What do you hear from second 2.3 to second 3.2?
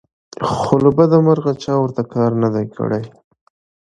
نه دى کړى